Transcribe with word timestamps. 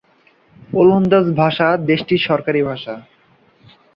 ওলন্দাজ 0.73 1.25
ভাষা 1.35 1.67
দেশটির 1.89 2.21
সরকারি 2.27 2.61
ভাষা। 2.63 2.95